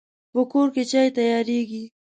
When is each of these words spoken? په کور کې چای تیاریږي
په 0.33 0.41
کور 0.51 0.67
کې 0.73 0.83
چای 0.91 1.07
تیاریږي 1.17 1.83